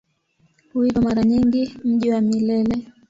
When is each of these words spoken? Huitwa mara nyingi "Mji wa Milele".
Huitwa 0.73 1.01
mara 1.01 1.23
nyingi 1.23 1.75
"Mji 1.83 2.09
wa 2.11 2.21
Milele". 2.21 2.87